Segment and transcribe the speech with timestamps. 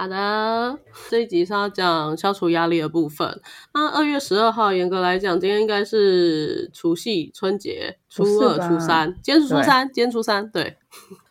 [0.00, 0.78] 好的，
[1.10, 3.40] 这一集是要讲消除压力的部分。
[3.74, 9.12] 那二月十二号，严格来讲，今天应该是除夕、春节、初二、初三。
[9.20, 10.48] 今天是初三，今天初三。
[10.52, 10.76] 对，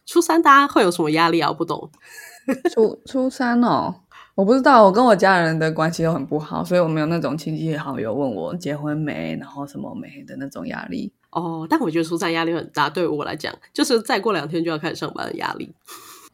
[0.06, 1.48] 初三大家会有什么压力啊？
[1.48, 1.90] 我不懂。
[2.70, 3.96] 初初三哦，
[4.36, 4.84] 我不知道。
[4.84, 11.14] 我跟我家人的关系都很不好，所以我没有那种亲戚好友问我结婚没，然后什么没的那种压力。
[11.32, 12.90] 哦，但我觉得初三压力很大。
[12.90, 15.74] 对我来讲，就是再过两天就要开始上班的压力。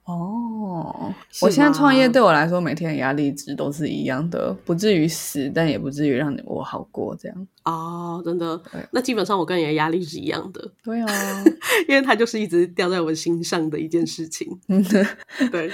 [0.05, 7.47] 哦，我现在创业对我来说，每天的压力值都是一样的，不至于死，但也不至于让我好过这样。
[7.63, 10.71] 哦，真的，那基本上我跟你的压力是一样的。
[10.83, 11.43] 对啊，
[11.87, 14.47] 因为它就是一直掉在我心上的一件事情。
[15.51, 15.71] 对。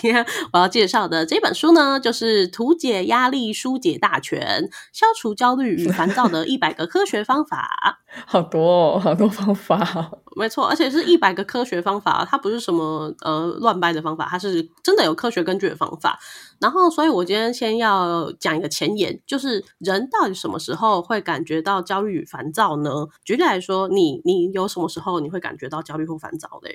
[0.00, 7.98] 今天我要介绍的这本书呢，就是《图解压力疏解大全：消除焦虑与烦躁的一百个科学方法》。
[8.26, 16.18] 好多，哦，好多方法， 没错，而且是一百个科学方法，它不是什么呃乱掰的方法，它是真的有科学根据的方法。
[16.58, 22.90] 然后，所以我今天先要讲一个前言，就是人到底什么时候会感觉到焦虑与烦躁呢？
[23.22, 26.68] 举例来说，你你有什么时候你会感觉到焦虑或烦躁的？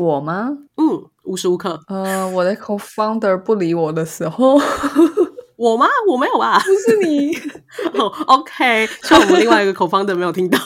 [0.00, 0.48] 我吗？
[0.76, 1.78] 嗯，无时无刻。
[1.88, 4.58] 呃，我的 co-founder 不理我的时候，
[5.56, 5.86] 我吗？
[6.08, 6.58] 我没有吧？
[6.64, 7.34] 不是你。
[8.00, 10.58] 哦，OK，希望我们另外一个 co-founder 没有听到，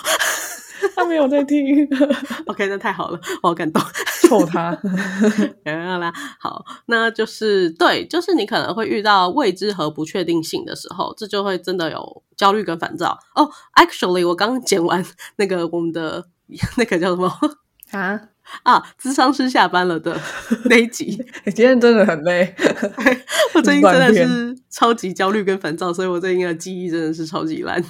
[0.95, 1.87] 他没有在听。
[2.47, 3.83] OK，那太好了，我好感动。
[4.29, 4.79] 臭他。
[5.65, 6.13] 没有啦。
[6.39, 13.19] 好，那就是对，就是你可能会遇到未知和不确定性的时候，这就会真的有焦虑跟烦躁。
[13.35, 15.05] 哦，Actually，我刚剪完
[15.37, 16.25] 那个我们的
[16.77, 17.31] 那个叫什么
[17.91, 18.21] 啊？
[18.63, 20.21] 啊，智商是下班了的
[20.67, 22.55] 那一集，今天真的很累。
[23.55, 27.83] 我最近真的是超级焦虑跟烦躁，所以我最近的记忆真的是超级烂。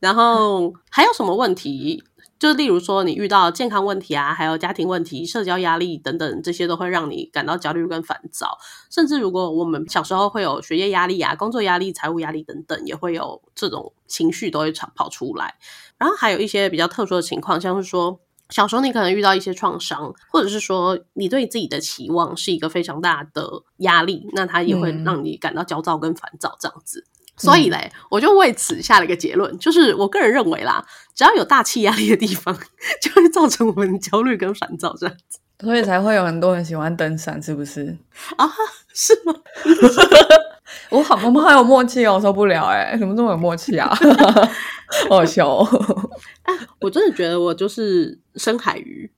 [0.00, 2.02] 然后还有什么问题？
[2.38, 8.58] 就例如说，你遇到健康问题啊，还有家庭问题、社交压力等等，这些都会让你感到焦虑跟烦躁。
[8.90, 15.56] 甚至如果我们小时候会有学业压力啊、工作压力、财务压力等等，也会有这种情绪都会跑跑出来。
[15.96, 18.20] 然后还有一些比较特殊的情况，像是说。
[18.50, 27.04] 小时候你可能遇到一些创伤，或者是说你对自己的期望是一个非常大的压力，那它也会让你感到焦躁跟烦躁这样子。
[27.36, 32.56] 所以嘞，我就为此下了一个结论，就是我个人认为啦，只要有大气压力的地方，
[33.00, 35.38] 就会造成我们焦虑跟烦躁这样子。
[35.60, 37.96] 所以才会有很多人喜欢登山，是不是？
[38.36, 38.50] 啊，
[38.94, 39.34] 是吗？
[40.90, 43.88] 我好，我们好有默契哦，受不了哎，怎么这么有默契啊？
[45.08, 46.10] 好笑哦！
[46.80, 49.10] 我真的觉得我就是深海鱼。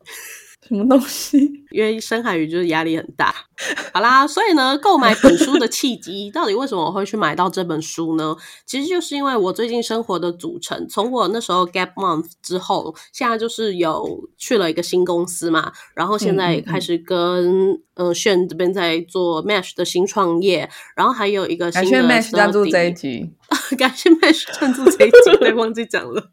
[0.68, 1.50] 什么东西？
[1.70, 3.34] 因为深海鱼就是压力很大。
[3.92, 8.34] 好啦，所以呢，购买本书的契机， 到底为什么我会去买到这本书呢？
[8.64, 23.30] 其实就是因为我最近生活的组成，从我那时候 gap month 之后，现在就是有去了一个新公司嘛，然后现在也开始跟呃炫这边在做 mesh 的新创业，然后还有一个感谢 mesh 赞助这一集，
[23.76, 26.30] 感谢 mesh 赞助这一集，对，忘记讲了。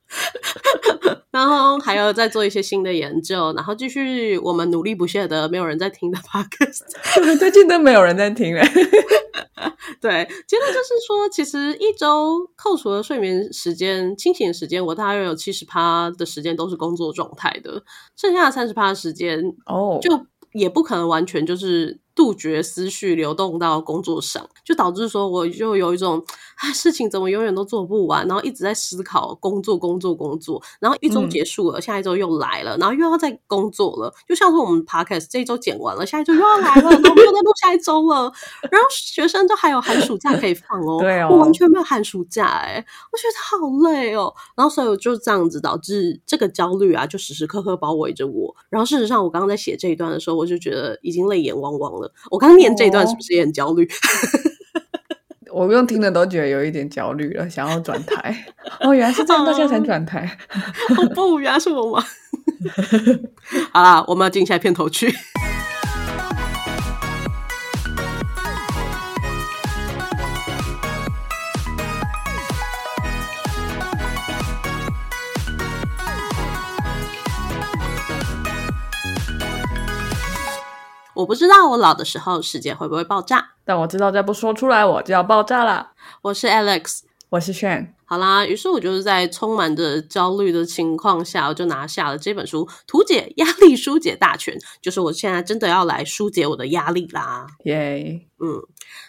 [1.30, 6.82] 然后还有在做一些新的研究，然后继续我们努力不懈的没有人在听的 podcast，
[7.40, 8.62] 最近都没有人在听了。
[10.02, 17.84] 对，接着就是说，其实一周扣除了睡眠时间、清醒时间，我大约有七十趴的时间都是工作状态的，
[18.16, 22.00] 剩下的三十趴的时间哦，就也不可能完全就是。
[22.18, 26.22] 杜绝思绪流动到工作上，就导致说我就有一种
[26.56, 38.34] 啊事情怎么永远都做不完，然后一直在思考工作工作工作，然后一周结束了，下一周又来了，然后又要再工作了，就像是我们 podcast 这一周剪完了，下一周又要来了，然后又在录下一周了，
[38.72, 52.07] 然后学生都还有寒暑假可以放哦， 对哦，我完全没有寒暑假哎，我觉得好累哦，然后所以我就这样子导致这个焦虑啊，就时时刻刻包围着我，然后事实上我刚刚在写这一段的时候，我就觉得已经泪眼汪汪了。
[52.32, 53.88] 我刚念这一段是不是也很焦虑？
[55.52, 58.46] 我不用听的都觉得有一点焦虑了，想要转台。
[58.82, 60.38] 哦，原来是这样，大家才转台。
[60.98, 62.06] 哦不，原来是我吗？
[63.74, 65.12] 好啦，我们要进下片头曲。
[81.18, 85.94] 我不知道我老的时候世界会不会爆炸，但我知道再不说出来我就要爆炸了。
[86.22, 87.00] 我是 Alex，
[87.30, 87.88] 我是 Shan。
[88.06, 97.48] 好啦，于是我就是在充满着焦虑的情况下，我就拿下了这本书《图解压力疏解大全》，就是我现在真的要来疏解我的压力啦。
[97.66, 98.62] 耶，嗯，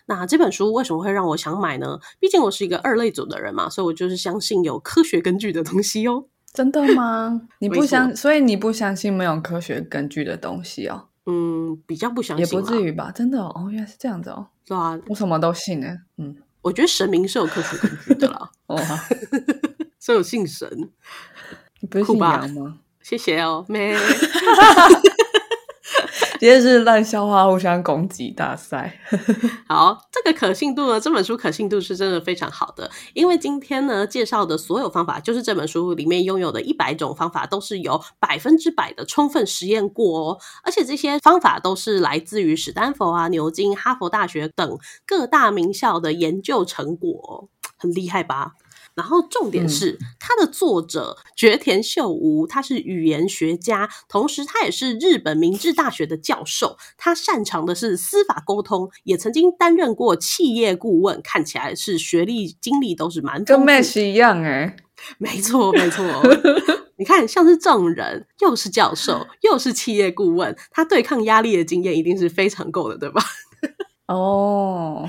[0.07, 1.99] 那这本书为什么会让我想买呢？
[2.19, 6.25] 毕竟我是一个二类组的人嘛，所以我就是相信有科学根据的东西哦。
[6.55, 7.43] 真的吗？
[7.59, 11.05] 你不相，所以你不相信没有科学根据的东西哦？
[11.31, 13.13] 嗯，比较不相信也，不至于吧？
[13.15, 15.87] 真的哦，哦原来是这样子哦，是啊，我什么都信呢。
[16.17, 18.79] 嗯，我觉得神明是有科学根据的啦， 哦，
[20.01, 20.91] 所以我信神。
[21.81, 22.79] 你不是信羊吗？
[23.03, 23.95] 谢谢哦，妹。
[26.39, 29.01] 今天是烂笑话互相攻击大赛。
[29.67, 48.53] 好，这个可信度呢，这本书可信度是真的非常好的，因为今天呢介绍的所有方法，就是这本书里面拥有的一百种方法，都是有百分之百的充分实验过哦，而且这些方法都是来自于史丹佛啊、牛津、哈佛大学等各大名校的研究成果，很厉害吧？
[48.99, 56.77] 然后重点是，它的作者绝田秀吾，他是语言学家，同时他也是日本明治大学的教授。
[56.97, 61.23] 他擅长的是司法沟通，也曾经担任过企业顾问。
[61.23, 64.75] 看起来是学历经历都是蛮跟 Mesh 一样哎、
[65.19, 66.05] 没错，没错。
[66.99, 73.23] 你看，像是这种人，又是教授，又是企业顾问，他对抗压力的经验一定是非常够的，对吧？
[74.09, 75.09] 哦，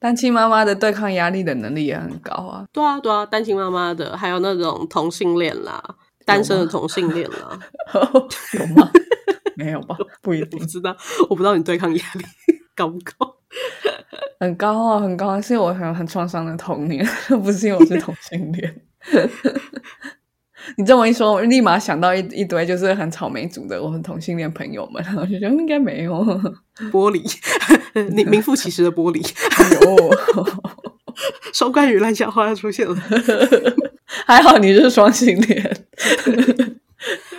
[0.00, 2.64] 单亲妈妈的对抗压力的能力也很高啊。
[2.72, 5.82] 对啊，对啊，单亲妈妈的，还有那种同性恋啦，
[6.24, 7.58] 单身的同性恋啦，
[8.58, 8.90] 有吗？
[9.54, 9.96] 没有吧？
[10.22, 10.96] 不一定我不，知道，
[11.28, 12.24] 我不知道你对抗压力
[12.74, 13.34] 高不高。
[14.40, 17.04] 很高啊，很高啊，是因为我很很创伤的童年，
[17.42, 18.82] 不是因为我是同性恋。
[20.76, 26.12] 你这么一说，我立马想到一一堆就是很草莓族的我们同性恋朋友们，然后就觉得应该没有。
[26.92, 27.20] 玻璃，
[28.12, 29.20] 你名副其实的玻璃。
[29.80, 30.14] 有，
[31.52, 32.94] 双关语烂笑话要出现了。
[34.26, 35.86] 还好你是双性恋。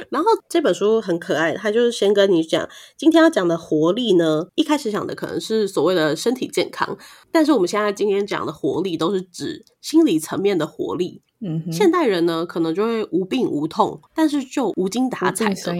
[0.09, 2.67] 然后这本书很可爱，它就是先跟你讲，
[2.97, 6.97] 今天要讲的活力呢，一开始讲的可能是所谓的身体健康，
[7.31, 11.21] 但是我们现在今天讲的活力都是指心理层面的活力。
[11.41, 15.73] 嗯哼，现代人呢，可能就会无病无痛，但是就无精打采的，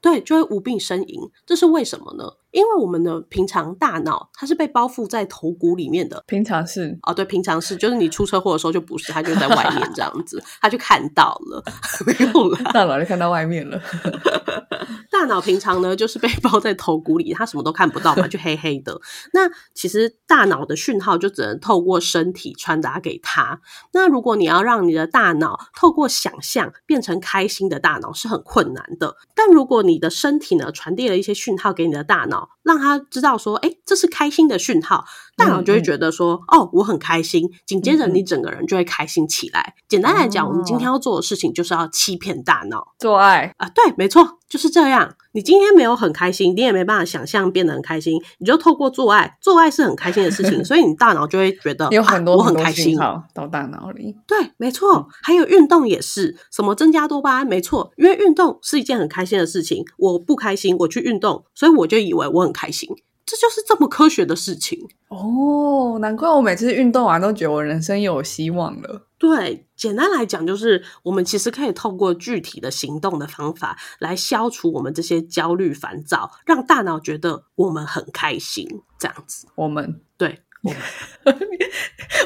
[0.00, 1.20] 对，就会无病呻吟。
[1.44, 2.24] 这是为什么呢？
[2.50, 6.22] 因为我们的平常大脑它是被包覆在头骨里面的。
[6.26, 11.62] 平常是哦，对，平常是就是你出车祸的时候就不是，它就在外面这样子，他就看到了，
[12.06, 12.58] 没有了。
[12.72, 13.80] 大脑就看到外面了。
[15.22, 19.00] 大脑平常呢就是被包在头骨里，它什么都看不到嘛， 就黑黑的。
[19.32, 23.60] 那其实大脑的讯号就只能透过身体传达给它。
[23.92, 29.14] 那如果你要让你的大脑透过想象变成开心的大脑是很困难的。
[29.36, 35.04] 但如果你的身体呢传递了一些讯号给你的大脑，让它知道说，哎，这是开心的讯号，
[35.36, 37.48] 大脑就会觉得说，哦，我很开心。
[37.66, 39.74] 紧接着你整个人就会开心起来。
[39.88, 42.94] 简单来讲，我们今天要做的事情就是要欺骗大脑。
[42.98, 45.14] 做爱，啊，对，没错，就是这样。
[45.34, 52.98] 你今天没有很开心，你也没办法想象变得很开心，你就透过做爱，做爱是很开心的事情， 所以你大脑就会觉得有很多啊、我很多开心信。
[52.98, 54.14] 号到大脑里。
[54.26, 59.82] 对，没错，还有运动也是，什么增加多巴胺，没错，因为运动是一件很开心的事情。
[59.96, 62.90] 我不开心，我去运动，所以我就以为我很开心，
[63.24, 64.78] 这就是这么科学的事情。
[65.08, 69.06] 哦，难怪我每次运动完都觉得我人生又有希望了。
[69.18, 78.66] 对，简单来讲，就是我们其实可以透过具体的行动的方法来消除我们这些焦虑、烦躁，让大脑觉得我们很开心，
[78.98, 79.46] 这样子。
[79.54, 80.78] 我们，对，我们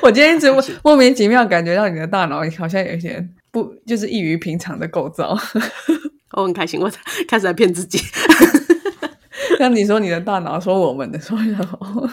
[0.03, 0.51] 我今天一直
[0.83, 5.37] 莫名其妙感觉到你的大脑好像有一些不，就是异于平常的构造。
[6.33, 6.91] 我很开心，我
[7.29, 7.99] 开始在骗自己。
[9.59, 12.09] 像你说你的大脑说我们的时候，然后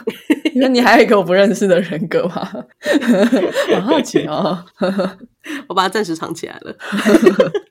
[0.53, 2.51] 因为你还有一个我不认识的人格吧，
[3.75, 4.63] 好好奇哦。
[5.67, 6.73] 我把它暂时藏起来了。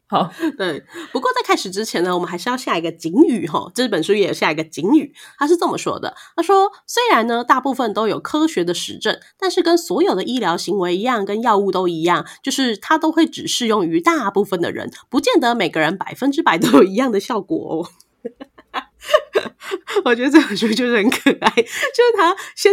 [0.06, 3.70] 好，对，不过在开始之前呢，我们还是要下一个警语哈。
[3.74, 17.88] 这本书也有下一个警语，他是这么说的：他说，虽然呢大部分都有科学的实证，但是跟所有的医疗行为一样，跟药物都一样，就是它都会只适用于大部分的人，不见得每个人百分之百都有一样的效果哦。
[20.04, 22.72] 我觉得这本书就是很可爱，就是他先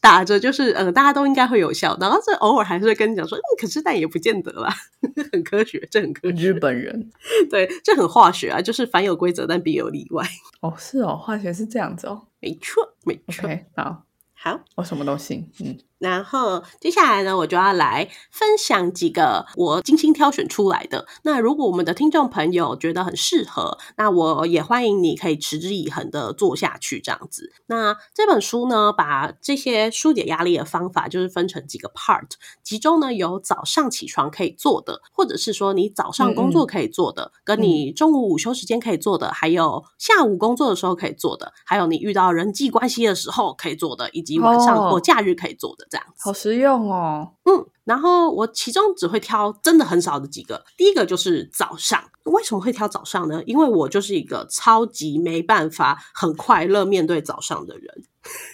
[0.00, 4.74] 打着就是呃大家都应该会有效，然后这偶尔还是会跟你讲说，嗯，可是但也不见得啦，
[5.32, 7.10] 很科学，这很科学，日本人
[7.50, 10.26] 对，这很化学啊，就是凡有规则，但必有例外。
[10.60, 12.26] 哦，是哦，化学是这样子哦。
[12.40, 13.48] 没错，没错。
[13.76, 15.50] 好，好，我什么都信。
[15.60, 21.06] 嗯，然后接下来呢，我就要来分享几个我精心挑选出来的。
[21.22, 27.52] 那如果我们的听众朋友觉得很适合，那我也欢迎你可以持之以恒的做下去，这样子。
[27.66, 32.30] 那这本书呢，把这些疏解压力的方法就是分成几个 part，
[32.64, 46.22] 其中呢有早上起床可以做的，或者是说你早上工作可以做的，跟你中午午休时间可以做的，还有下午工作的时候可以做的，还有你遇到人际关系的时候可以做的，以及晚上或假日可以做的这样子。
[46.24, 47.32] 好实用哦。
[47.44, 50.64] 嗯，然后我其中只会挑真的很少的几个。
[50.76, 53.42] 第一个就是早上，为什么会挑早上呢？
[53.44, 58.04] 因为我就是一个超级没办法很快乐面对早上的人。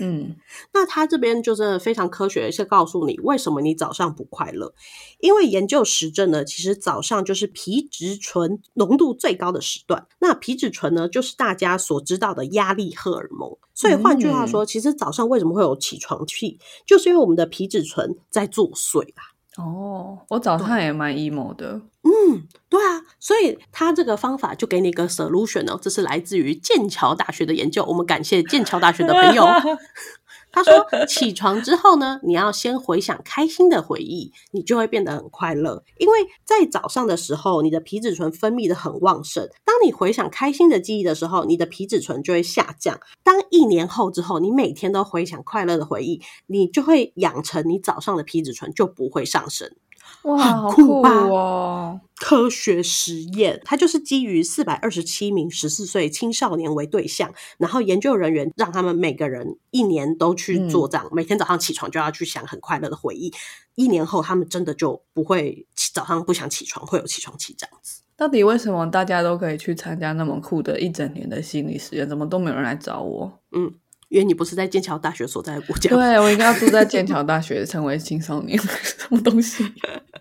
[0.01, 0.37] 嗯，
[0.73, 4.73] 那他这边就真的非常科学，是告诉你为什么你早上不快乐。
[5.19, 10.07] 因为研究实证呢，其实早上就是皮质醇浓度最高的时段。
[10.21, 13.57] 那皮质醇呢，就是大家所知道的压力荷尔蒙。
[13.75, 19.36] 所以换句话说，其实早上为什么会有起床气，就是因为我们的皮质醇在作祟啦。
[19.57, 21.81] 哦，我早上也蛮 emo 的。
[22.03, 29.45] 嗯，对啊，所以他这个方法就给你一个 solution 哦，这是来自于剑桥大学的研究，我们感谢剑桥大学的朋友。
[30.57, 35.85] 他说，起床之后呢，你要先回想开心的回忆，你就会变得很快乐。
[35.99, 36.15] 因为
[36.47, 42.99] 在早上的时候，你的皮质醇分泌的很旺盛，当你回想开心的记忆的时候，你的皮质醇就会下降。
[43.23, 49.71] 当一年后之后，你每天都回想快乐的回忆，你就会养成你早上的皮质醇就不会上升。
[50.27, 52.01] 哇，好酷吧哦！
[52.17, 63.33] 科学实验，它就是基于四百二十七名十四岁青少年为对象，然后研究人员让他们每个人一年都去做这样，每天早上起床就要去想很快乐的回忆。
[63.77, 68.03] 一年后，他们真的就不会早上不想起床，会有起床气这样子。
[68.17, 73.31] 到底为什么大家都可以去参加那么酷的一整年的心理实验，怎么都没有人来找我？
[73.53, 73.75] 嗯，
[74.09, 75.91] 因为你不是在剑桥大学所在的国家。
[75.91, 79.65] 对我应该要住在剑桥大学，成为青少年，什么东西？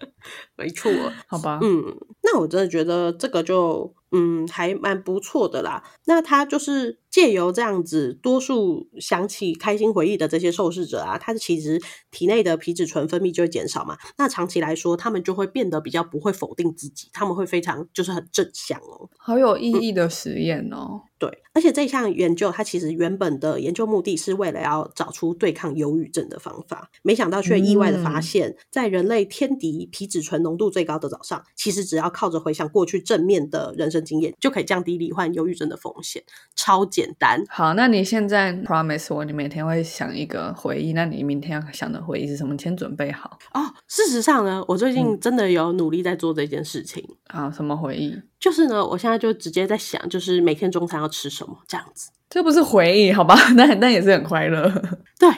[0.57, 0.91] 没错，
[1.27, 1.83] 好吧，嗯，
[2.23, 5.83] 那我真的觉得这个就嗯还蛮不错的啦。
[6.05, 11.81] 那他就是借由这样子，多数想起开心回忆的这些受试者啊，他其实
[12.11, 13.97] 体内的皮质醇分泌就会减少嘛。
[14.17, 19.09] 那长期来说，他们就会变得比较不会否定自己，他们会非常就是很正向哦。
[19.17, 21.01] 好有意义的实验哦。
[21.17, 36.23] 对，而且这项研究它其实原本的研究目的是为了要找出对抗忧郁症的方法，没想到却意外的发现，在人类天敌皮质醇浓度最高的早上，其实只要靠着回想过去正面的人生经验，就可以降低罹患忧郁症的风险，
[36.55, 37.43] 超简单。
[37.49, 42.55] 好，那你现在 promise 我，你每天会想一个回忆，那你明天要想的回忆是什么？
[42.57, 43.61] 先准备好哦。
[43.87, 47.03] 事实上呢，我最近真的有努力在做这件事情。
[47.27, 48.15] 啊，什么回忆？
[48.39, 52.11] 就是呢，我现在就直接在想，就是每天中餐要吃什么这样子。
[52.29, 53.35] 这不是回忆，好吧？
[53.55, 54.69] 那那也是很快乐。
[55.19, 55.29] 对，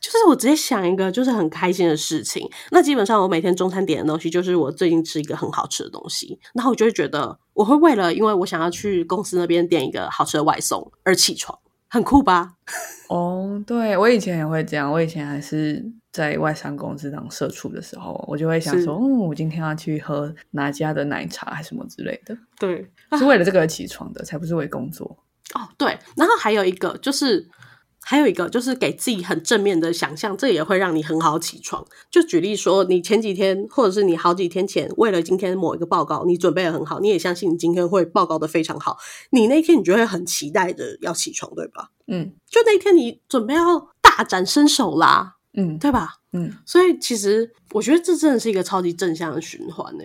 [0.00, 2.48] 就是我直接想一个就是很开心的事情。
[2.70, 12.52] 那基本上我每天中餐点的东西，就是我最近吃一个很好吃的东西，然后我就会觉得我会为了，因为我想要去公司那边点一个好吃的外送而起床，很酷吧？
[13.08, 22.36] 哦，对我以前也会这样，我以前还是在外商公司当社畜的时候，我就会想说，嗯，我今天要去喝哪家的奶茶还是什么之类的。
[22.58, 22.88] 对，
[23.18, 25.16] 是为了这个而起床的，才不是为工作。
[25.54, 27.48] 哦，对，然后还有一个就是，
[28.08, 31.84] 还有一个就是给自己很正面的想象，这也会让你很好起床。
[32.08, 38.96] 就举例说，你前几天或者是你好几天前，为了今天某一个报告，你准备的很好，你也相信你今天会报告的非常好，
[39.30, 41.90] 你那天你就会很期待的要起床，对吧？
[42.06, 46.10] 嗯就那天你准备要大展身手啦，嗯对吧？
[46.32, 50.04] 嗯，所以其实我觉得这真的是一个超级正向的循环呢、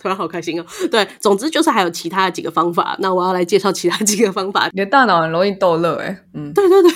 [0.00, 0.64] 突然好开心哦！
[0.90, 4.68] 对，总之就是还有其他的几个方法，那我要来介绍其他几个方法。
[4.72, 6.90] 你的大脑很容易逗乐，哎，嗯，对对对，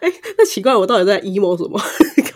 [0.00, 1.80] 哎、 那奇怪，我到底在 emo 什么？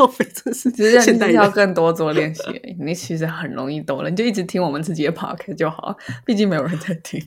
[0.00, 1.50] 靠背真是只是你现代只是要。
[1.50, 2.42] 更多做练习。
[2.78, 7.20] 你其实很容易懂了，你就一直听我们自己的 podcast 就好，毕竟没有人在听。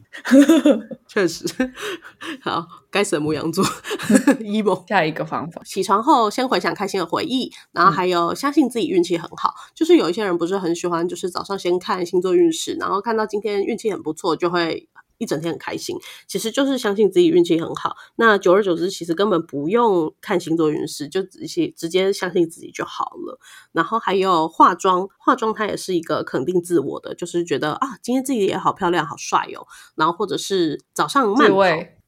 [1.08, 1.46] 确实，
[2.42, 3.63] 好，该死的母羊座
[4.42, 4.88] emo。
[4.88, 9.53] 下一个方法，起床后先回想开心的回忆，然后还有相信自己运气很好。
[9.75, 15.98] 就是有一些人不是很喜欢，就是早上先看星座运势，然后看到今天运气很不错，就会一整天很开心。
[16.27, 17.96] 其实就是相信自己运气很好。
[18.15, 23.39] 那久而久之，其实根本不用看星座运势，就直接直接相信自己就好了。
[23.72, 29.65] 然后还有化妆，化妆它也是一个肯定自我的，就是觉得啊，今天自己也好漂亮、好帅哦。
[29.96, 31.58] 然后或者是早上慢跑。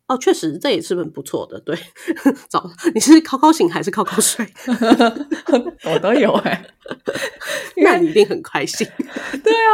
[0.07, 1.59] 哦，确实这也是很不错的。
[1.61, 1.75] 对，
[2.47, 4.45] 早你是靠靠醒还是靠靠睡？
[5.91, 6.65] 我都有哎、
[7.77, 8.87] 那你一定很开心。
[9.43, 9.69] 对啊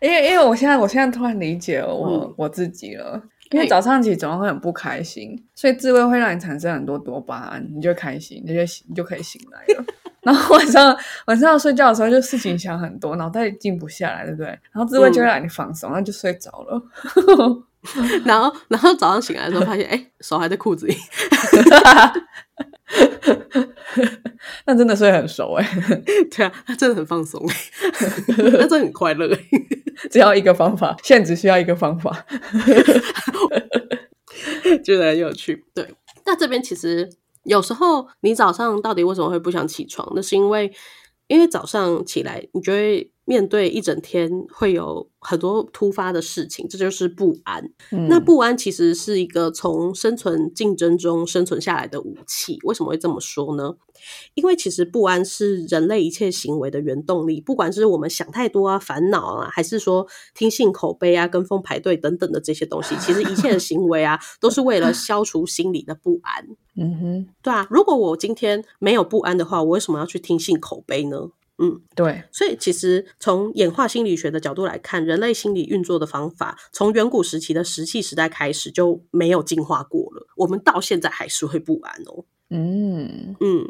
[0.00, 3.22] 因为因为我现在我现在突然理解了我、嗯我自己了。
[3.50, 9.84] 因为早上起床会很不开心，所以自慰会让你产生很多多巴胺，你就开心，你就你就可以醒来了。
[10.22, 10.96] 然后晚上
[11.26, 14.46] 晚上要睡觉的时候就事情想很多，脑袋静不下来，对不对？
[14.46, 16.82] 然后自慰就会让你放松，然后就睡着了。
[18.24, 20.96] 然后，然后早上醒来的时候发现，哎、手还在裤子里。
[24.66, 25.66] 那真的睡很熟哎、
[26.30, 27.56] 对啊，他真的很放松哎，
[28.36, 29.38] 他真的很快乐哎。
[30.10, 32.26] 只要一个方法，现在只需要一个方法。
[34.84, 35.64] 觉得很有趣。
[35.74, 35.94] 对，
[36.26, 37.08] 那这边其实
[37.44, 40.10] 有时候你早上到底为什么会不想起床？
[40.14, 40.72] 那是因为，
[41.28, 47.70] 因为早上起来，你就会面对一整天会有很多突发的事情，这就是不安。
[48.08, 52.58] 那不安其实是一个从生存竞争中生存下来的武器。
[52.64, 53.74] 为什么会这么说呢？
[54.34, 66.44] 因为其实不安是人类一切行为的原动力，不管是我们想太多啊、烦恼啊，还是说听信口碑啊、跟风排队等等的这些东西，其实一切的行为啊，都是为了消除心理的不安。
[66.74, 71.28] 嗯哼，对啊，如果我今天没有不安的话，我为什么要去听信口碑呢？
[71.62, 82.24] 嗯，对，所以其实从演化心理学的角度来看，人类心理运作的方法，从远古时期的石器时代开始就没有进化过了，我们到现在还是会不安哦。
[82.54, 83.66] 嗯嗯，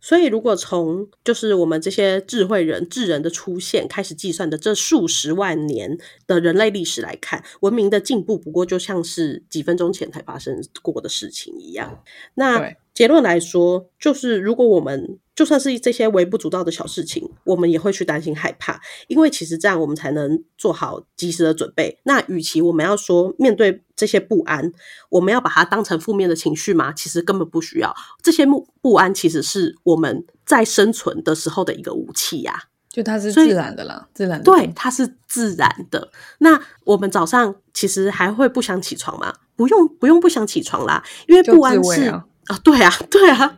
[0.00, 12.02] 所以如果从就是我们这些智慧人、智人的出现开始计算的这数十万年的人类历史来看，文明的进步不过就像是几分钟前才发生过的事情一样。
[12.34, 22.00] 那结论来说，就是如果我们就算是这些微不足道的小事情，我们也会去担心害怕，因为其实这样我们才能做好及时的准备。
[22.02, 24.72] 那与其我们要说面对这些不安，
[25.10, 26.92] 我们要把它当成负面的情绪吗？
[26.92, 27.94] 其实根本不需要。
[28.20, 36.10] 这些不不安其实是我们在生存的时候的一个武器呀，就它是自然的啦，自然对，它是自然的。
[36.38, 39.32] 那我们早上其实还会不想起床吗？
[39.54, 42.24] 不用，不用不想起床啦，因为不安是啊，
[42.64, 43.56] 对啊， 对啊。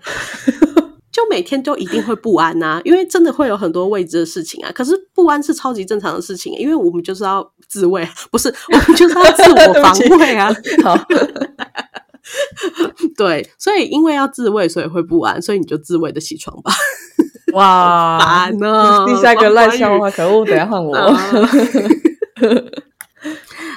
[1.13, 4.71] 就每天就一定会不安呐，因为真的会有很多未知的事情啊。
[4.73, 10.49] 可是不安是超级正常的事情，因为我们就是要自卫， 不是 我们就是要自我防卫啊。
[10.85, 10.97] 好，
[13.19, 16.73] 对，所以因为要自慰，所以会不安，所以你就自慰的起床吧。
[17.55, 19.05] 哇，烦呢！
[19.09, 20.95] 第三个烂笑话，可恶，等下换我。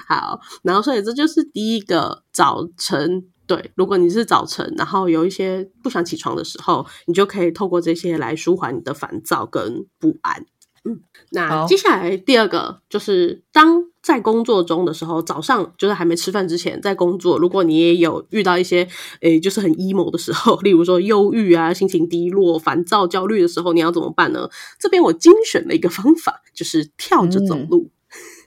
[0.08, 3.24] 好，然后所以这就是第一个早晨。
[3.56, 10.46] 对，如果你是早晨，然后有一些不想起床的时候，你就可以透过这些来舒缓你的烦躁跟不安。
[10.86, 18.88] 嗯，那接下来第二个就是，当在工作中的时候，早上就是还没吃饭之前在工作，如果你也有遇到一些
[19.22, 24.50] 诶，就是很 emo 的时候， 例如说忧郁啊、心情低落、烦躁、焦虑的时候，你要怎么办呢？
[24.80, 27.90] 这边我精选了一个方法，就是跳着走路。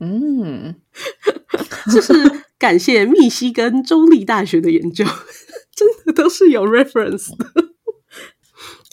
[0.01, 0.75] 嗯，
[1.95, 2.13] 就是。
[2.59, 5.05] 感谢密西根州立大学的研究，
[5.75, 7.47] 真的都是有 reference 的。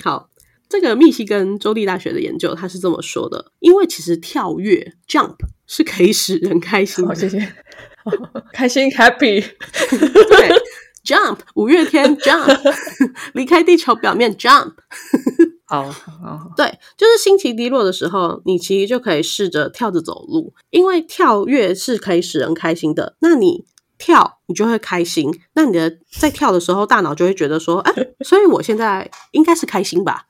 [0.04, 0.30] 好，
[0.68, 7.06] 这个密西根州立大学的研究，他是这么说的：，因为其实跳跃 jump 是可以使人开心。
[7.06, 7.54] 好，谢谢，
[8.52, 9.42] 开心 happy。
[9.90, 10.62] 对
[11.06, 12.76] ，jump 五月天 jump
[13.34, 14.74] 离开地球表面 jump。
[15.82, 23.16] 好， 对，就是心情低落的时候，你其实就可以试着跳着走路，因为跳跃是可以使人开心的。
[23.20, 23.66] 那你
[23.98, 25.32] 跳，你就会开心。
[25.54, 30.26] 那你的在跳的时候，大脑就会觉得说，哎，所以我现在应该是开心吧？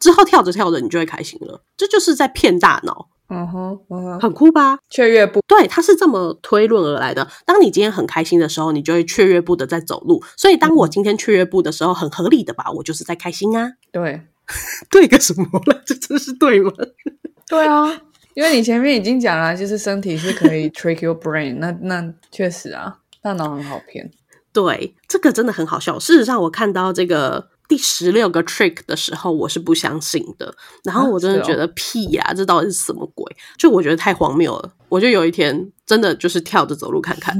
[0.00, 1.62] 之后跳着跳着，你就会开心了。
[1.76, 3.08] 这就是在骗大脑。
[3.28, 4.78] 嗯哼，很酷吧？
[4.88, 7.26] 雀跃步，对，它是这么推论而来的。
[7.44, 10.22] 当你今天很开心的时候，你就会雀跃步的在走路。
[10.36, 12.70] 所以，当我今天雀跃步的时候，很合理的吧？
[12.76, 13.72] 我就是在开心啊。
[13.90, 14.22] 对。
[14.90, 15.82] 对个什么了？
[15.84, 16.72] 这真是对吗？
[17.48, 17.86] 对啊，
[18.34, 24.10] 因为你前面已经讲了，就是身体是可以 trick your brain，那那确实啊，大脑很好骗。
[24.52, 25.98] 对，这个真的很好笑。
[25.98, 30.54] 事实上，我看到这个第十六个 trick 的时候，我是不相信的。
[30.82, 33.24] 然后我真的觉得屁呀，这到底是什么鬼？
[33.58, 34.72] 就我觉得太荒谬了。
[34.88, 37.38] 我就有一天真的就是跳着走路看看，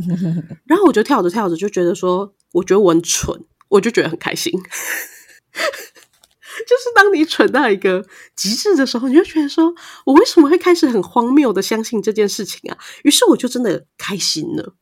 [0.66, 4.52] 然后我就跳着跳着就觉得说，我觉得我很蠢，我就觉得很开心。
[6.64, 12.78] 就是当你蠢到一个极致的时候，你就觉得说，我为什么会开始很荒谬的相信这件事情啊？
[13.02, 14.74] 于是我就真的开心了。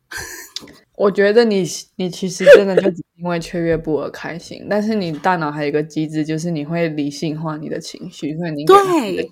[0.97, 8.77] 我觉得你你其实真的就只因为雀跃不而开心，但是你大脑还有一个机制，就是你会理性化你的情绪，所以你对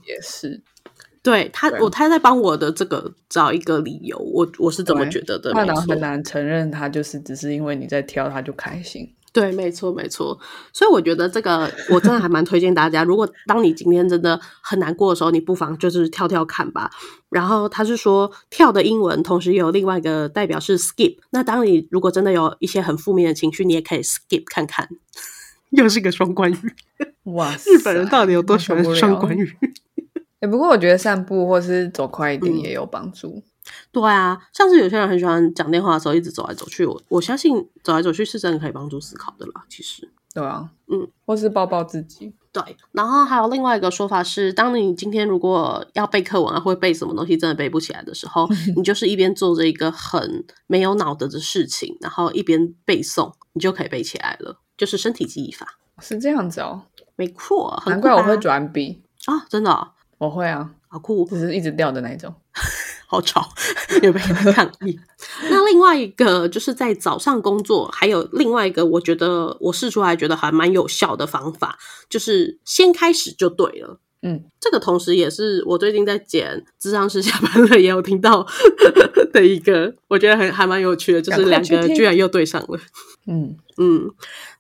[0.05, 0.61] 解释，
[1.23, 5.53] 对他，我他在帮我的这个找一个理由，我我是怎么觉得的？
[5.53, 9.09] 大脑很难承认他就是只是因为你在挑，他就开心。
[9.33, 10.39] 对，没错，没错。
[10.73, 13.03] 所以我觉得这个我真的还蛮推荐大家。
[13.03, 16.91] 如果当你今天真的很难过的时候，你不妨就是跳跳看吧。
[17.31, 21.17] 然后他是说跳的英文，同时有另外一个代表是 skip。
[21.31, 24.89] 那当你如果真的有一些很负面的情绪，你也可以 skip 看看。
[25.71, 26.75] 又是个双关语，
[27.33, 27.57] 哇！
[27.65, 29.57] 日本人到底有多喜欢双关语？
[30.41, 33.43] 哎，不过我觉得散步或是走快一点也有帮助。
[33.93, 39.65] 对啊，像是有些人很喜欢讲电话的时候一直走来走去，我我相信走来走去是真的可以帮助思考的啦。
[39.69, 42.33] 其实，对啊，嗯，或是抱抱自己。
[42.53, 48.47] 对，然后还有另外一个说法是，当你今天如果要背课文啊，或背什么东西真的背不起来的时候，
[48.77, 54.59] 你就是一边做着一个很没有脑的的事情，然后一边背诵，你就可以背起来了。
[54.77, 55.79] 就是身体记忆法。
[56.01, 56.83] 是这样子哦，
[57.17, 59.47] 没错，难怪我会转笔啊！
[59.49, 62.35] 真的，我会啊，好酷，只是一直掉的那种。
[63.13, 63.47] 好吵，
[64.03, 64.99] 有没有抗议？
[65.51, 74.01] 那另外一个就是在早上工作，还有另外一个，我觉得我试出来觉得还蛮有效的方法，就是先开始就对了。
[74.23, 78.47] 嗯，这个同时也是我最近在剪智商师下班了也有听到
[79.31, 82.81] 的一个，我觉得很还蛮有趣的，就是两个居然又对上了。
[83.27, 84.11] 嗯嗯，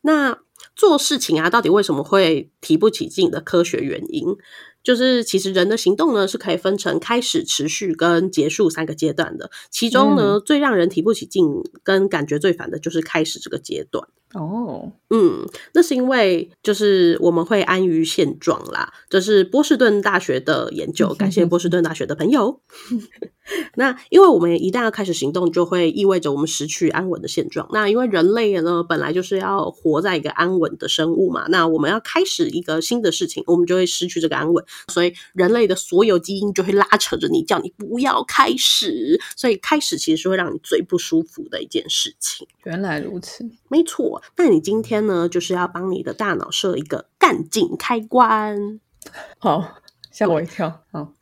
[0.02, 0.36] 那
[0.76, 4.36] 做事情啊，到底为什么会提不起劲的科学原因？
[4.82, 11.44] 就是其实人的行动呢是可以分成开始、持续跟结束三个阶段的，其中呢最让人提不起劲
[11.82, 14.08] 跟感觉最烦的就是开始这个阶段。
[14.34, 22.60] 哦，嗯，那是因为就是我们会安于现状啦，这是波士顿大学的研究，感谢波士顿大学的朋友。
[23.74, 27.68] 那因为我们一旦要开始行动，就会意味着我们失去安稳的现状。
[27.72, 39.20] 那因为人类呢本来就是要活在一个安稳的生物嘛，那我们要开始一个新的事情，我们就会失去这个安稳，所以人类的所有基因就会拉扯着你，叫你不要开始。
[39.36, 42.46] 所以开始其实是会让你最不舒服的一件事情。
[42.62, 44.21] 原来如此，没错。
[44.36, 48.80] 那你今天呢，就是要帮你的大脑设一个干劲开关。
[49.38, 49.74] 好，
[50.10, 50.82] 吓我一跳。
[50.92, 51.12] 好，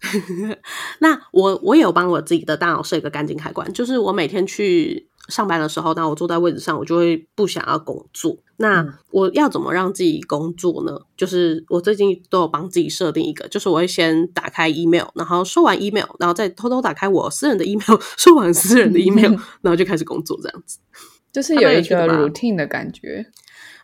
[1.01, 8.37] 那我我也有帮我自己的大脑设一个干劲开关，就是我每天去上班的时候，那我坐在位置上，我就会不想要工作。
[8.57, 11.01] 那我要怎么让自己工作呢？
[11.17, 19.33] 就是我最近都有帮自己设定一个，就是我会先打开 email，然后收完 email，然后再偷偷打开我私人的 email， 收完私人的 email，
[19.63, 20.79] 然后就开始工作，这样子。
[21.33, 23.25] 就是有一个 routine 的感觉，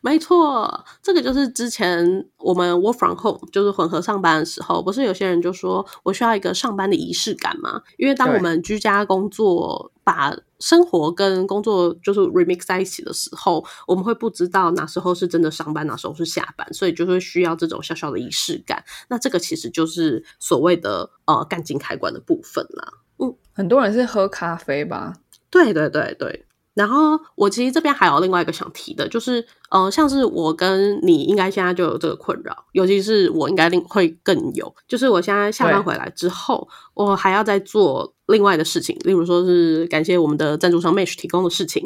[0.02, 7.82] 没错，这个就是之前我们 work from home 就是混合上班的时候，不是有些人就说我需要一个上班的仪式感嘛？
[7.98, 18.84] 因为当我们居家工作，把生活跟工作就是 remix 在一起的时候，我们会不知道哪时候是真的上班，哪时候是下班，所以就会需要这种小小的仪式感。
[19.08, 22.92] 那这个其实就是所谓的呃干劲开关的部分啦。
[23.18, 25.14] 嗯，很多人是喝咖啡吧？
[25.50, 26.45] 对对对对。
[26.76, 41.82] 然后我其实这边还有另外一个想提的，就是，呃，像是我跟你应该现在就有这个困扰，尤其是我应该另会更有，就是我现在下班回来之后，我还要再做另外的事情，例如说是感谢我们的赞助商 Mesh 提供的事情。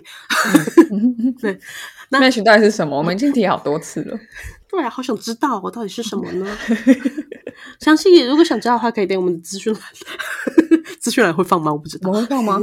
[1.40, 1.56] 对
[2.10, 2.98] ，Mesh 到底是什么？
[2.98, 4.18] 我们已经提好多次了。
[4.70, 6.46] 对啊，好想知道我到底是什么呢？
[7.80, 9.82] 详细如果想知道的话，可以点我们的资讯栏。
[11.00, 11.72] 资讯栏会放吗？
[11.72, 12.58] 我不知道，会放吗？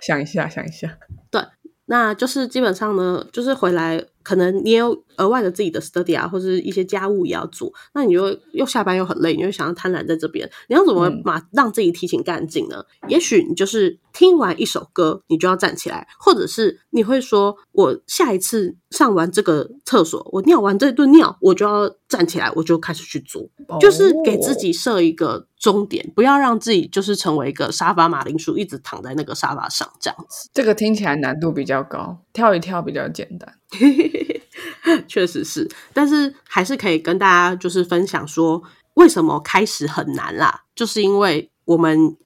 [0.00, 0.96] 想一下，想一下。
[1.30, 1.42] 对，
[1.86, 4.04] 那就是基本上呢，就是回来。
[4.24, 12.82] 可能你有额外的自己的 study 啊，或者一些家务也要做，那你就又下班又很累，你就想要贪婪在这边，你要怎么马让自己提醒干净呢？
[13.06, 30.48] 也许你就是听完一首歌，你就要站起来，或者是你会说，我下一次上完这个厕所，我尿完这顿尿，我就要站起来，我就开始去做，就是给自己设一个终点，不要让自己就是成为一个沙发马铃薯，一直躺在那个沙发上这样子。
[30.54, 33.54] 这个听起来难度比较高，跳一跳比较简单。
[35.08, 38.62] 确实是，但是还是可以跟大家就是分享说，
[38.94, 40.64] 为什么开始很难啦？
[40.74, 42.16] 就是因为我们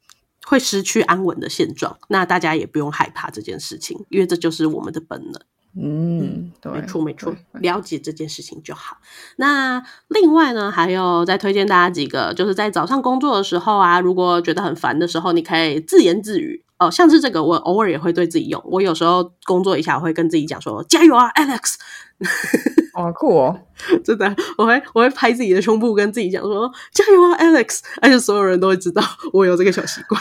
[0.47, 5.41] 会失去安稳的现状，那大家也不用害怕这件事情，因为这就是我们的本能。
[5.81, 8.97] 嗯，对，没错没错，了解这件事情就好。
[9.37, 16.65] 那另外呢，还有再推荐大家几个，就是在早上工作的时候啊，如果觉得很烦的时候，你可以自言自语。
[16.79, 18.63] 哦，像是这个，我偶尔也会对自己用。
[18.65, 21.75] 我有时候工作一下，我会跟自己讲说：“加油啊，Alex！”
[22.95, 23.61] 哦，酷哦，
[24.05, 30.21] 真的，我会我会拍自己的胸部，跟自己讲说：“加油啊，Alex！” 而且所有人都会知道我有这个小习惯。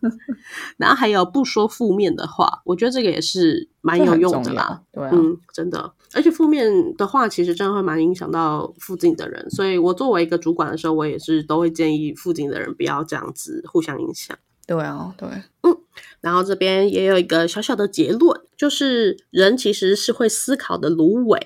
[0.76, 4.80] 然后还有不说负面的话，我觉得这个也是蛮有用的啦。
[4.92, 9.50] 对，嗯，真的，而且负面的话其实真的会蛮影响到附近的人。
[9.50, 14.36] 所以我作为一个主管的时候，我也是都会建议附近的人不要这样子互相影响。
[14.68, 15.26] 对啊，对，
[15.62, 15.74] 嗯，
[16.20, 21.40] 然后这边也有一个小小的结论，就是人其实是会思考的芦苇，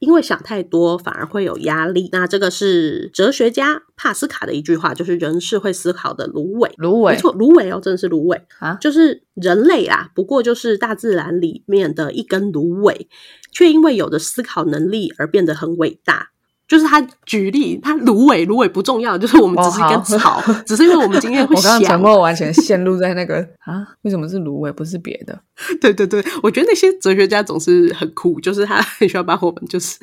[0.00, 2.10] 因为想太多反而会有压力。
[2.12, 13.08] 那这个是哲学家帕斯卡的一句话，就是人是会思考的芦苇，芦苇，没错，芦苇哦，真的是芦苇啊，就是人类啊，不过就是大自然里面的一根芦苇，
[13.50, 16.32] 却因为有着思考能力而变得很伟大。
[16.68, 25.40] 就是他举例，他芦苇，芦苇不重要，就是我们只是一根草，只是因为我们今天会 我刚刚完全陷入在那个啊，为什么是芦苇不是别的？
[25.80, 29.98] 对对对，我觉得那些哲学家总是很酷，就是他 很喜欢把我们就是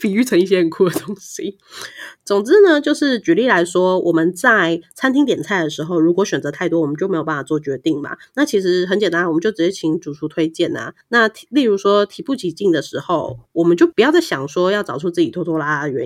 [0.00, 1.58] 比喻成一些很酷的东西。
[2.24, 8.16] 总之呢，就是举例来说，我们在餐厅点菜的时候，如果选择太多，我们就没有办法做决定嘛。
[8.34, 10.94] 那其实很简单，我们就直接请主厨推荐啊。
[11.08, 16.05] 那例如说提不起劲的时候，我们就不要再想说要找出自己拖拖拉拉的原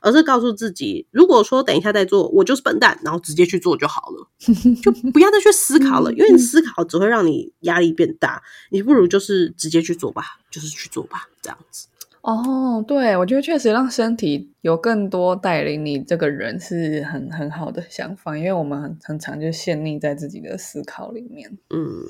[0.00, 4.28] 而是告诉自己，如果说等一下再做，我就是笨蛋，然后直接去做就好了，
[4.82, 8.42] 就不要再去思考了，因为你思考只会让你压力变大。
[8.70, 11.86] 你不如就是直接去做吧，就是去做吧，这样子。
[12.22, 21.50] 哦，对，我觉得确实让身体有更多带领你这个人是很很好的想法，因为我们很很常就陷溺在自己的思考里面。
[21.70, 22.04] 嗯，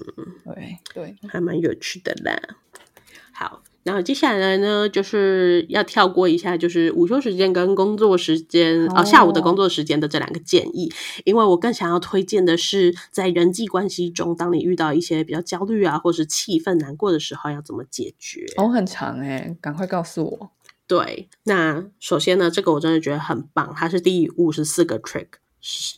[0.44, 2.36] 对对，还蛮有趣的啦。
[3.32, 10.92] 好，然后接下来呢，就是要跳过一下，就是午休时间跟工作时间哦下午的工作时间的这两个建议，
[11.24, 18.44] 因为我更想要推荐的是，在人际关系中，当你遇到一些比较焦虑啊，或是气愤难过的时候，要怎么解决？
[18.58, 20.50] 哦，很长哎，赶快告诉我。
[20.86, 25.28] 对，那首先呢，这个我真的觉得很棒，它是第五十四个 trick，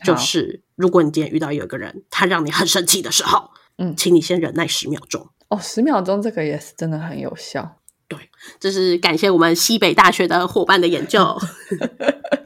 [0.04, 5.28] 就是如果你今天遇到有一个人，他让你很生气的时候，嗯请你先忍耐十秒钟。
[5.52, 7.76] 哦，十秒钟这个也是真的很有效。
[8.08, 8.18] 对
[8.58, 11.38] 这是感谢我们西北大学的伙伴的研究，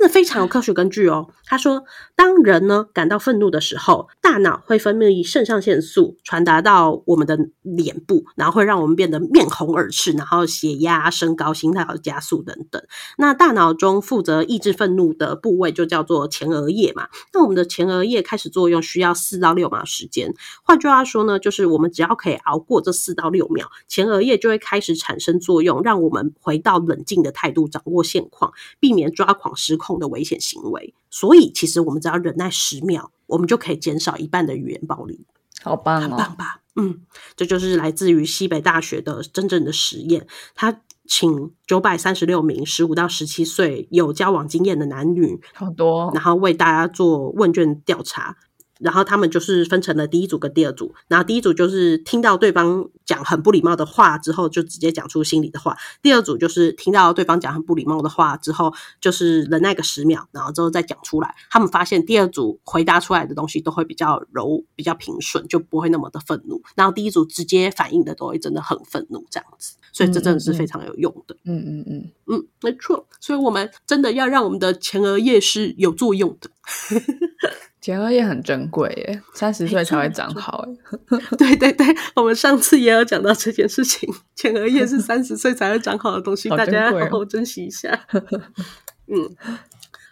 [0.00, 1.28] 真的非常有科学根据哦。
[1.44, 1.84] 他说，
[2.16, 12.82] 当人呢感到愤怒的时候，大脑会分泌肾上腺素，传达到我们的脸部，然后会让我们变得面红耳赤，然后血压升高、心跳加速等等。
[13.18, 17.08] 那大脑中负责抑制愤怒的部位就叫做前额叶嘛。
[17.34, 20.32] 那我们的前额叶开始作用需要四到六秒时间。
[20.64, 30.94] 换句话说呢，就是我们只要可以熬过这四到六秒，前额叶就会开始产生作用，让我们回到冷静的态度，掌握现况，避免抓狂失控的危险行为。
[31.10, 35.26] 所以，其实我们只要忍耐十秒，我们就可以减少一半的语言暴力。
[35.62, 36.02] 好棒哦！
[36.02, 36.60] 很棒吧？
[36.76, 37.00] 嗯，
[37.36, 40.26] 这就是来自于西北大学的真正的实验。
[40.54, 48.36] 他请九百三十六名十五到十七岁有交往经验的男女，好多哦然后为大家做问卷调查。
[48.80, 61.34] 然后他们就是分成了第一组跟第二组，然后第一组就是听到对方讲很不礼貌的话之后，就直接讲出心里的话；第二组就是听到对方讲很不礼貌的话之后，就是忍耐个十秒，然后之后再讲出来。
[61.50, 66.62] 他们发现第二组回答出来的东西都会比较柔、比较平顺，就不会那么的愤怒。
[66.74, 71.36] 然后第一组直接反应的都会真的很愤怒这样子，所以这真的是非常有用的。
[71.44, 76.50] 嗯嗯嗯，嗯，没错，所以我们真的要让我们的前额叶是有作用的。
[77.80, 80.76] 前额叶很珍贵耶，三十岁才会长好耶。
[81.38, 88.06] 对对对，我们上次也有讲到这件事情，前额叶是三十岁才会长好的东西，好大家要好好珍惜一下。
[89.08, 89.36] 嗯，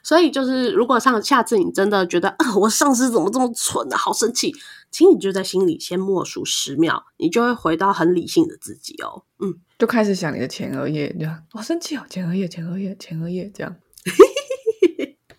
[0.03, 4.55] 所以就是如果上下次你真的觉得啊，我上司怎么这么蠢啊，好生气，
[4.91, 9.25] 请你就在心里先默数十秒，你就会回到很理性的自己哦。
[9.41, 13.77] 嗯，就开始想你的前额叶，这样好生气哦，前额叶，前额叶，前额叶，这样。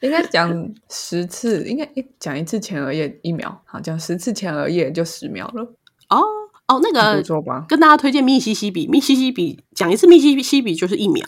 [0.01, 5.63] 应该讲十次，应该诶讲一次前额叶一秒，好，讲十次前额叶就十秒了，
[6.09, 6.21] 哦
[6.67, 7.65] 哦，那不个错吧？
[7.67, 11.25] 跟大家推荐密西西比，密西西比讲一次密西西比就是一秒。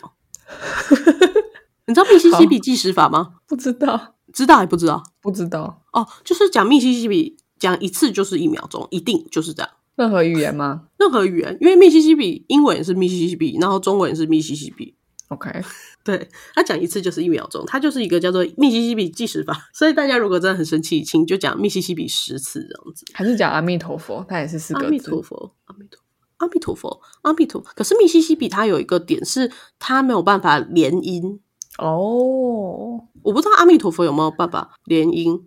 [1.86, 3.34] 你知道密西西比计时法吗？
[3.46, 5.02] 不知道，知道还不知道？
[5.20, 9.70] 不知道，哦，就是讲密西西比，讲一次就是一秒钟，一定就是这样。
[9.96, 14.94] 任何语言吗任何语言，因为密西西比英文也是密西西比，然后中文也是密西西比
[15.28, 15.50] ，？OK，
[16.04, 19.56] 对，他讲一次就是一秒钟，他就是一个叫做密西西比计时法。
[19.72, 23.04] 所以大家如果真的很生气，请就讲密西西比十次这样子。
[23.14, 25.22] 还是讲阿弥陀佛，它也是四个字阿弥陀。
[25.22, 26.02] 佛，阿弥陀佛，
[26.38, 27.70] 阿弥陀佛，阿弥陀佛。
[27.76, 31.40] 可是密西西比它有一个点是，它没有办法连音。
[31.78, 35.40] 哦，我不知道阿弥陀佛有没有办法连音，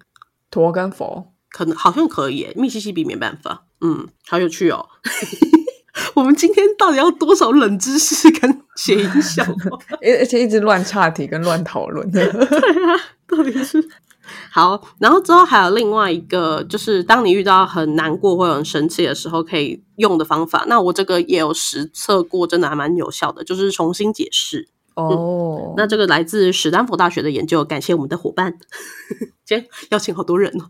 [0.49, 2.47] 陀跟佛，可能好像可以。
[2.55, 4.87] 密西西比没办法，嗯，好有趣哦。
[6.15, 9.77] 我们今天到底要多少冷知识跟谐音笑话？
[10.01, 12.09] 而而且一直乱岔题跟乱讨论。
[12.11, 12.33] 对啊，
[13.27, 13.85] 到底是
[14.49, 14.81] 好。
[14.97, 20.63] 然后之后还有另外一个，就是当你遇到很难过或者很生气的时候，可以用的方法。
[20.67, 24.69] 那我这个也有实测过，真的还蛮有效的，就是重新解释。
[24.95, 28.57] 哦，那这个来自史丹佛大学的研究，感谢我们的伙伴，
[29.43, 30.63] 今天邀请好多人哦。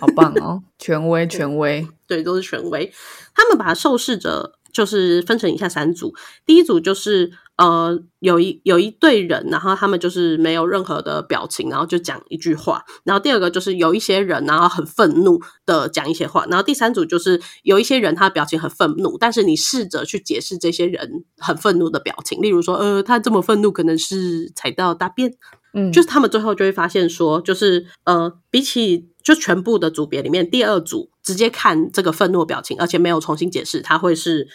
[0.00, 1.86] 好棒哦，权威权威。
[2.06, 2.92] 对，都是权威。
[3.34, 12.84] 他们把受试者就是分成以下三组，第一组就是呃，有一有一队人，然后他们就是没有任何的表情，然后就讲一句话。
[13.02, 16.44] 然后第二个就是有一些人，然后很愤怒的讲一些话。
[16.50, 25.32] 然后第三组就是有一些人，他表情很愤怒，但是你试着去解释这些人很愤怒的表情，例如说，呃，他这么愤怒可能是踩到大便。
[25.76, 34.48] 嗯，就是他们最后就会发现说，就是呃，比起就全部的组别里面，第二组直接看这个愤怒表情，而且没有重新解释，他会是。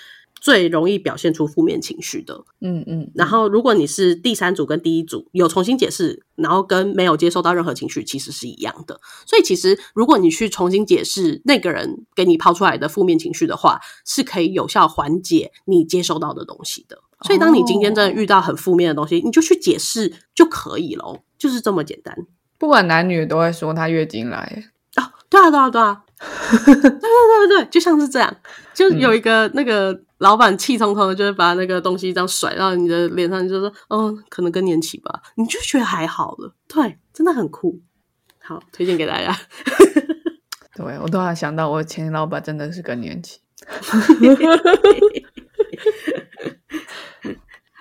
[0.44, 9.00] 最容易表现出负面情绪的，嗯嗯，然后如果你是第三组跟第一组有重新解释，然后跟没有接受到任何情绪，其实是一样的。
[9.28, 16.98] 所以其实如果你去重新解释那个人给你抛出来的负面情绪的话，是可以有效缓解你接收到的东西的。
[17.24, 22.16] 所以当你今天真的遇到很负面的东西，你就去解释就可以了，就是这么简单。
[22.58, 24.64] 不管男女都会说他月经来
[24.96, 26.04] 啊，对啊对啊对啊，
[26.66, 28.36] 对对对对对，就像是这样，
[28.74, 30.02] 就有一个那个。
[30.22, 37.82] 老板气冲冲的，就是把那个东西这样甩到你的脸上，就说：“哦，可能更年期吧。”你就觉得还好了，对，真的很酷。
[38.40, 39.36] 好，推荐给大家。
[40.76, 43.40] 对我突然想到，我前老板真的是更年期。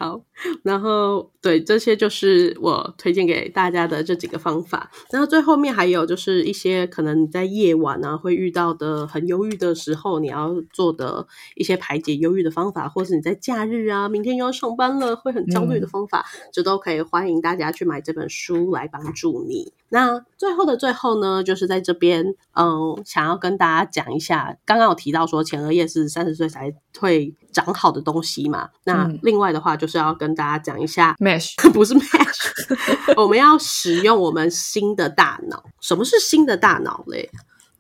[0.00, 0.18] 好，
[0.62, 4.90] 然后对这些就是我推荐给大家的这几个方法。
[5.12, 19.74] 然后最后面还有就是一些可能你在夜晚啊会遇到的很忧郁的时候，你要做的一些排解忧郁的方法，或是你在假日啊，明天又要上班了会很焦虑的方法，这都可以欢迎大家去买这本书来帮助你。
[19.90, 22.24] 那最后的最后呢，就是在这边，
[22.54, 28.68] 嗯，想要跟大家讲一下，刚刚有提到说前额叶是三十岁才会长好的东西嘛。
[28.84, 35.62] 那另外的话，就是要跟大家讲一下，mesh 不是 mesh， 我们要使用我们新的大脑。
[35.80, 37.28] 什么是新的大脑嘞？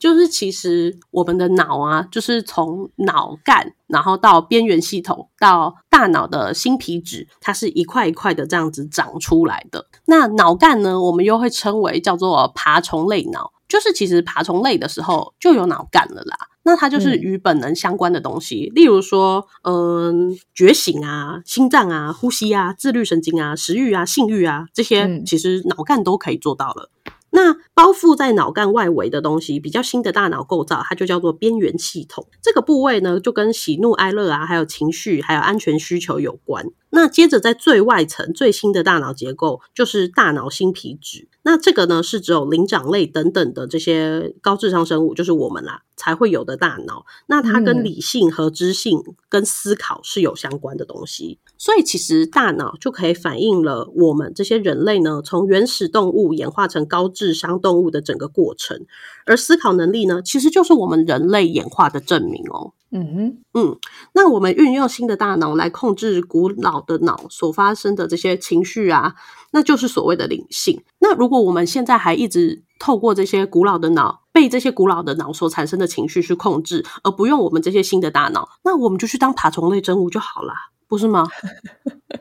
[0.00, 9.86] 就是其实我们的脑啊，就是从脑干，然后到边缘系统，到大脑的新皮质，它是一块一块的这样子长出来的。
[10.06, 16.36] 那脑干呢，我们又会称为叫做爬虫类脑，就是其实爬虫类的时候就有脑干了啦。
[16.62, 26.90] 那它就是与本能相关的东西，例如说，嗯，觉醒啊，心脏啊，呼吸啊，自律神经啊，食欲啊，性欲啊，这些其实脑干都可以做到了。
[27.30, 32.26] 那包覆在脑干外围的东西，比较新的大脑构造，它就叫做边缘系统。
[32.42, 36.66] 这个部位呢，就跟喜怒哀乐啊，还有情绪，还有安全需求有关。
[36.90, 41.28] 那接着在最外层最新的大脑结构，就是大脑新皮质。
[41.42, 47.06] 那这个呢，是只有灵长类等等的这些高智商生物，就是我们啦，才会有的大脑。
[47.28, 51.38] 那它跟理性和知性跟思考是有相关的东西。
[51.56, 58.84] 所以其实大脑就可以反映了我们这些人类呢，从原始动物演化成高智商动物的整个过程。
[59.24, 62.74] 而思考能力呢，其实就是我们人类演化的证明哦。
[62.92, 63.78] 嗯哼，嗯，
[64.14, 69.14] 那我们运用新的大脑来控制古老的脑所发生的这些情绪啊，
[69.52, 70.82] 那就是所谓的灵性。
[70.98, 80.54] 那如果我们现在还一直透过这些古老的脑，被这些古老的脑所产生的情绪去控制，而不用我们这些新的大脑，那我们就去当爬虫类真物就好啦，
[80.88, 81.28] 不是吗？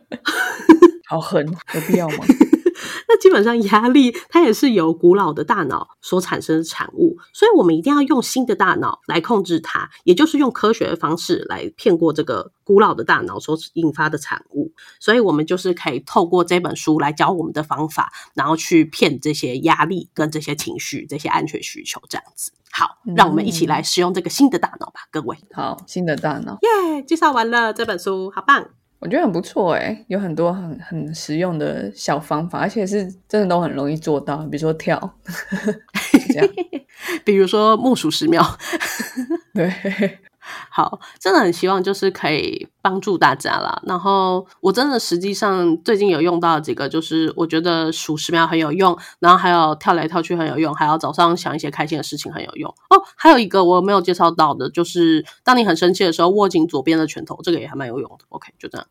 [1.09, 2.17] 好狠，有必要吗？
[3.07, 14.71] 那基本上压力它也是由古老的大脑所产生的产物，所以我们一定要用新的大脑来控制它，也就是用科学的方式来骗过这个古老的大脑所引发的产物。
[14.99, 22.51] 所以我们就是可以透过这本书来教我们的方法，然后去骗这些压力跟这些情绪、这些安全需求这样子。
[22.71, 25.37] 好，让我们一起来使用这个新的大脑吧，各位。
[25.51, 27.01] 好，新的大脑，耶！
[27.03, 28.78] 介绍完了这本书，好棒。
[28.99, 34.37] 我觉得很不错哎，有很多很很实用的小方法，而且是真的都很容易做到。
[34.47, 34.99] 比如说跳，
[36.27, 36.47] 这样，
[37.23, 38.43] 比如说木数十秒，
[39.53, 40.19] 对。
[40.69, 43.81] 好，真的很希望就是可以帮助大家啦。
[43.85, 53.01] 然后我真的实际上最近有用到几个，就是我觉得数十秒很有用，然后还有跳来跳去很有用，还有早上想一些开心的事情很有用哦。
[53.15, 58.25] 还有一个我没有介绍到的，就是当你很生气的时候，握紧左边的拳头，这个也还蛮有用的。
[58.29, 58.87] OK，就这样。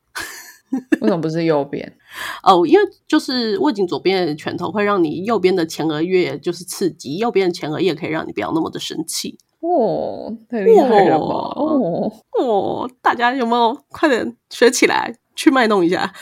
[1.00, 1.96] 为什么不是右边？
[2.44, 9.38] 哦，因为就是握紧左边的拳头会让你右边的前额叶就是刺激，右边的前额叶可以让你不要那么的生气。
[9.60, 11.34] 哦，太厉害了吧！
[11.56, 16.12] 哦哦，大家有没有快点学起来，去卖弄一下？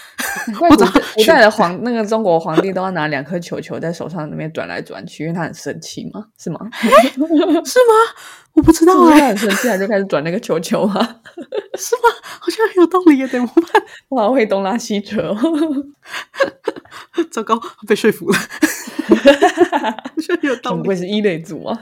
[0.58, 6.26] 古古代的皇那个中国皇帝都要拿两颗球球在手上那边转来转去，因为他很生气嘛？
[6.38, 6.58] 是吗？
[6.80, 7.64] 是吗？
[8.56, 10.94] 我不知道啊，他很生气，就开始转那个球球啊？
[11.76, 12.08] 是吗？
[12.40, 13.28] 好像很有道理耶！
[13.28, 13.82] 怎么办？
[14.08, 15.36] 我好会东拉西扯，
[17.30, 18.38] 糟糕，被说服了。
[20.42, 20.82] 有道理。
[20.82, 21.78] 不会是一类组啊。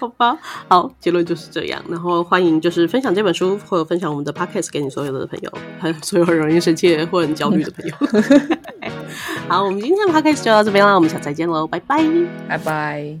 [0.00, 0.36] 好吧，
[0.68, 1.82] 好，结论就是这样。
[1.88, 7.94] 然后欢迎就是分享这本书，或者分享我们的 podcast 给你所有的朋友，还有所有很容易生气或很焦虑的朋友。
[9.48, 12.04] 好，我们今天的 podcast 就到这边啦，我们下次再见喽，拜拜，
[12.48, 13.20] 拜拜。